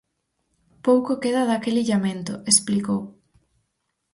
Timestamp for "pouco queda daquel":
0.85-1.75